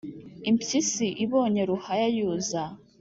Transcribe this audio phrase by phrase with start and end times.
[0.49, 2.63] impyisi ibonye ruhaya yuza,